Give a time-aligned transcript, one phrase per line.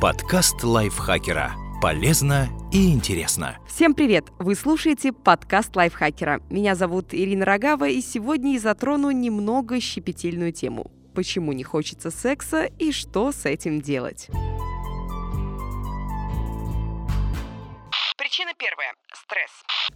[0.00, 1.52] Подкаст лайфхакера.
[1.82, 3.58] Полезно и интересно.
[3.68, 4.28] Всем привет!
[4.38, 6.40] Вы слушаете подкаст лайфхакера.
[6.48, 10.90] Меня зовут Ирина Рогава, и сегодня я затрону немного щепетильную тему.
[11.14, 14.28] Почему не хочется секса и что с этим делать?
[18.16, 19.50] Причина первая– стресс.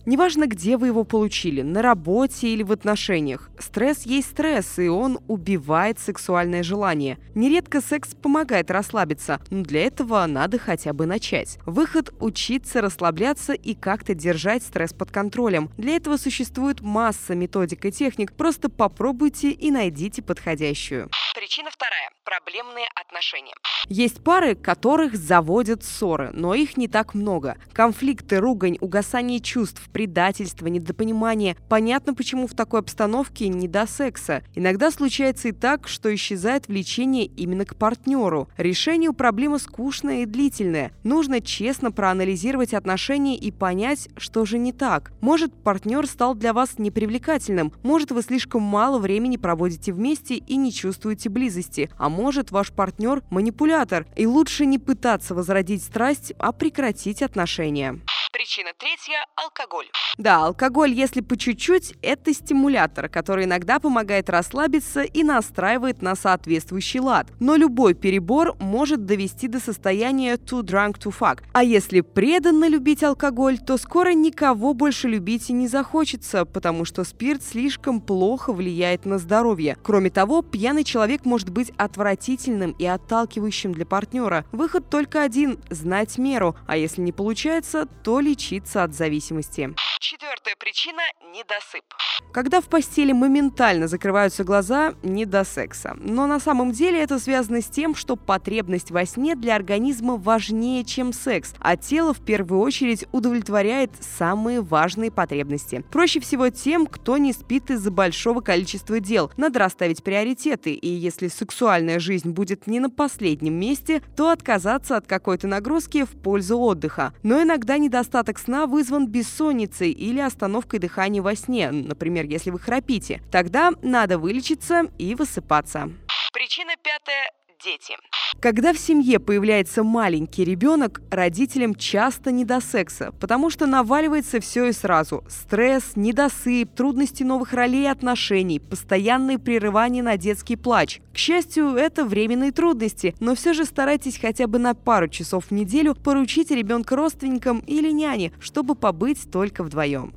[0.06, 3.48] Неважно, где вы его получили, на работе или в отношениях.
[3.58, 7.18] Стресс есть стресс, и он убивает сексуальное желание.
[7.34, 11.58] Нередко секс помогает расслабиться, но для этого надо хотя бы начать.
[11.64, 15.70] Выход– учиться расслабляться и как-то держать стресс под контролем.
[15.78, 21.08] Для этого существует масса методик и техник, просто попробуйте и найдите подходящую.
[21.34, 23.54] Причина вторая– проблемные отношения.
[23.88, 27.56] Есть пары, которых заводят ссоры, но их не так много.
[27.72, 29.03] Конфликты, ругань, угасание
[29.40, 31.56] чувств, предательство, недопонимание.
[31.68, 34.42] Понятно, почему в такой обстановке не до секса.
[34.54, 38.48] Иногда случается и так, что исчезает влечение именно к партнеру.
[38.56, 40.92] Решение у проблемы скучное и длительное.
[41.04, 45.12] Нужно честно проанализировать отношения и понять, что же не так.
[45.20, 50.72] Может, партнер стал для вас непривлекательным, может, вы слишком мало времени проводите вместе и не
[50.72, 57.22] чувствуете близости, а может, ваш партнер манипулятор, и лучше не пытаться возродить страсть, а прекратить
[57.22, 58.00] отношения.
[58.34, 59.86] Причина третья– алкоголь.
[60.18, 66.98] Да, алкоголь, если по чуть-чуть, это стимулятор, который иногда помогает расслабиться и настраивает на соответствующий
[66.98, 67.28] лад.
[67.38, 71.44] Но любой перебор может довести до состояния too drunk to fuck.
[71.52, 77.04] А если преданно любить алкоголь, то скоро никого больше любить и не захочется, потому что
[77.04, 79.76] спирт слишком плохо влияет на здоровье.
[79.84, 84.44] Кроме того, пьяный человек может быть отвратительным и отталкивающим для партнера.
[84.50, 89.74] Выход только один– знать меру, а если не получается, то лечиться от зависимости.
[90.00, 91.84] Четвертая причина– недосып.
[92.32, 95.96] Когда в постели моментально закрываются глаза, не до секса.
[95.98, 100.84] Но на самом деле это связано с тем, что потребность во сне для организма важнее,
[100.84, 105.84] чем секс, а тело в первую очередь удовлетворяет самые важные потребности.
[105.90, 109.30] Проще всего тем, кто не спит из-за большого количества дел.
[109.36, 115.06] Надо расставить приоритеты, и если сексуальная жизнь будет не на последнем месте, то отказаться от
[115.06, 117.14] какой-то нагрузки в пользу отдыха.
[117.22, 117.78] Но иногда
[118.14, 123.20] недостаток сна вызван бессонницей или остановкой дыхания во сне, например, если вы храпите.
[123.32, 125.90] Тогда надо вылечиться и высыпаться.
[126.32, 127.30] Причина пятая
[127.64, 127.96] дети.
[128.40, 134.66] Когда в семье появляется маленький ребенок, родителям часто не до секса, потому что наваливается все
[134.66, 135.24] и сразу.
[135.28, 141.00] Стресс, недосып, трудности новых ролей и отношений, постоянные прерывания на детский плач.
[141.12, 145.50] К счастью, это временные трудности, но все же старайтесь хотя бы на пару часов в
[145.50, 150.12] неделю поручить ребенка родственникам или няне, чтобы побыть только вдвоем.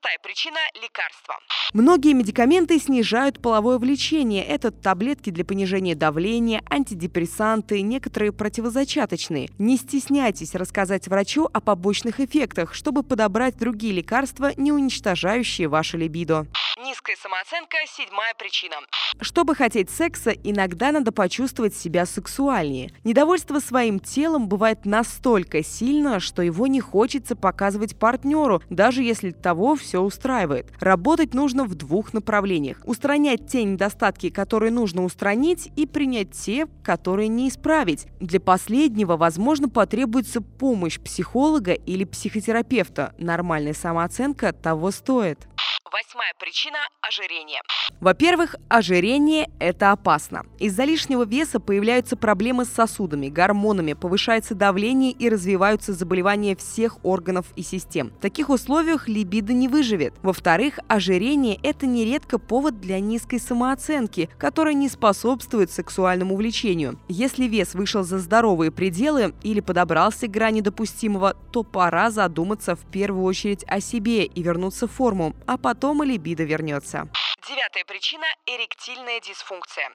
[0.00, 1.34] Шестая причина– лекарства.
[1.74, 4.42] Многие медикаменты снижают половое влечение.
[4.42, 9.50] Это таблетки для понижения давления, антидепрессанты, некоторые противозачаточные.
[9.58, 16.46] Не стесняйтесь рассказать врачу о побочных эффектах, чтобы подобрать другие лекарства, не уничтожающие ваше либидо.
[16.82, 18.76] Низкая самооценка– седьмая причина.
[19.20, 22.90] Чтобы хотеть секса, иногда надо почувствовать себя сексуальнее.
[23.04, 29.76] Недовольство своим телом бывает настолько сильно, что его не хочется показывать партнеру, даже если того
[29.76, 30.72] все устраивает.
[30.80, 32.78] Работать нужно в двух направлениях.
[32.84, 38.06] Устранять те недостатки, которые нужно устранить, и принять те, которые не исправить.
[38.20, 43.14] Для последнего, возможно, потребуется помощь психолога или психотерапевта.
[43.18, 45.48] Нормальная самооценка того стоит.
[45.92, 47.60] Восьмая причина– ожирение.
[48.00, 50.44] Во-первых, ожирение– это опасно.
[50.60, 57.46] Из-за лишнего веса появляются проблемы с сосудами, гормонами, повышается давление и развиваются заболевания всех органов
[57.56, 58.10] и систем.
[58.10, 60.14] В таких условиях либидо не выживет.
[60.22, 67.00] Во-вторых, ожирение– это нередко повод для низкой самооценки, которая не способствует сексуальному влечению.
[67.08, 72.84] Если вес вышел за здоровые пределы или подобрался к грани допустимого, то пора задуматься в
[72.92, 77.08] первую очередь о себе и вернуться в форму, а потом потом и либидо вернется.
[77.48, 79.88] Девятая причина– эректильная дисфункция.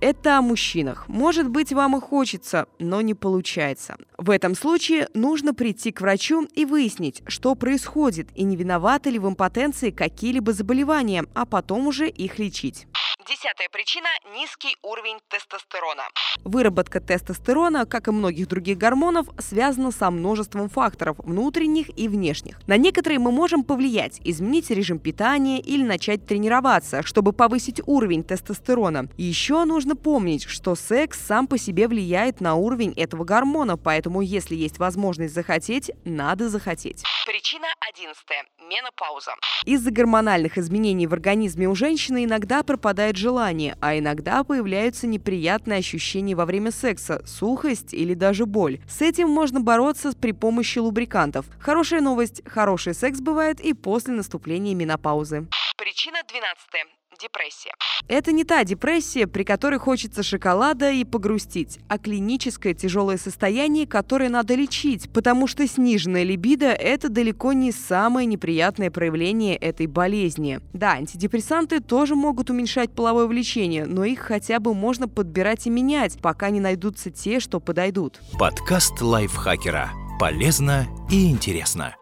[0.00, 1.06] Это о мужчинах.
[1.06, 3.96] Может быть, вам и хочется, но не получается.
[4.16, 9.20] В этом случае нужно прийти к врачу и выяснить, что происходит и не виноваты ли
[9.20, 12.88] в импотенции какие-либо заболевания, а потом уже их лечить.
[13.40, 16.02] Десятая причина– низкий уровень тестостерона.
[16.42, 22.58] Выработка тестостерона, как и многих других гормонов, связана со множеством факторов, внутренних и внешних.
[22.66, 29.08] На некоторые мы можем повлиять, изменить режим питания или начать тренироваться, чтобы повысить уровень тестостерона.
[29.16, 34.56] Еще нужно помнить, что секс сам по себе влияет на уровень этого гормона, поэтому если
[34.56, 37.04] есть возможность захотеть, надо захотеть.
[37.38, 39.32] Причина одиннадцатая– менопауза.
[39.64, 46.34] Из-за гормональных изменений в организме у женщины иногда пропадает желание, а иногда появляются неприятные ощущения
[46.34, 48.80] во время секса, сухость или даже боль.
[48.88, 51.46] С этим можно бороться при помощи лубрикантов.
[51.60, 55.46] Хорошая новость– хороший секс бывает и после наступления менопаузы.
[55.76, 56.58] Причина 12
[57.20, 57.72] депрессия.
[58.08, 64.30] Это не та депрессия, при которой хочется шоколада и погрустить, а клиническое тяжелое состояние, которое
[64.30, 70.60] надо лечить, потому что сниженная либидо– это далеко не самое неприятное проявление этой болезни.
[70.72, 76.18] Да, антидепрессанты тоже могут уменьшать половое влечение, но их хотя бы можно подбирать и менять,
[76.20, 78.20] пока не найдутся те, что подойдут.
[78.38, 79.90] Подкаст лайфхакера.
[80.18, 81.97] Полезно и интересно.